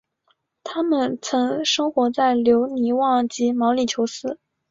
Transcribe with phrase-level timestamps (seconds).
[0.63, 4.39] 它们曾生活在留尼旺及毛里裘斯。